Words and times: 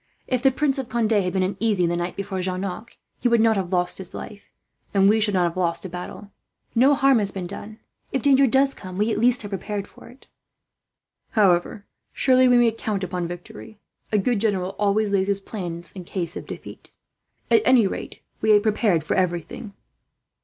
"If 0.25 0.41
the 0.41 0.49
Prince 0.49 0.79
of 0.79 0.89
Conde 0.89 1.11
had 1.11 1.33
been 1.33 1.43
uneasy, 1.43 1.85
the 1.85 1.95
night 1.95 2.15
before 2.15 2.41
Jarnac, 2.41 2.97
he 3.19 3.27
would 3.27 3.39
not 3.39 3.55
have 3.55 3.71
lost 3.71 3.99
his 3.99 4.15
life, 4.15 4.51
and 4.95 5.07
we 5.07 5.19
should 5.19 5.35
not 5.35 5.43
have 5.43 5.55
lost 5.55 5.85
a 5.85 5.89
battle. 5.89 6.31
No 6.73 6.95
harm 6.95 7.19
has 7.19 7.29
been 7.29 7.45
done. 7.45 7.77
If 8.11 8.23
danger 8.23 8.47
does 8.47 8.73
come, 8.73 8.97
we 8.97 9.11
at 9.11 9.19
least 9.19 9.45
are 9.45 9.49
prepared 9.49 9.85
for 9.87 10.07
it." 10.07 10.25
"You 10.25 10.25
are 10.25 10.25
quite 10.25 10.25
right, 10.25 11.33
Pierre. 11.35 11.45
However 11.73 11.85
surely 12.13 12.43
he 12.47 12.57
may 12.57 12.71
count 12.71 13.03
upon 13.03 13.27
victory, 13.27 13.79
a 14.11 14.17
good 14.17 14.41
general 14.41 14.71
always 14.79 15.11
lays 15.11 15.27
his 15.27 15.39
plans 15.39 15.91
in 15.91 16.03
case 16.03 16.35
of 16.35 16.47
defeat. 16.47 16.89
At 17.51 17.61
any 17.63 17.85
rate, 17.85 18.21
we 18.41 18.49
have 18.53 18.63
prepared 18.63 19.03
for 19.03 19.13
everything." 19.13 19.75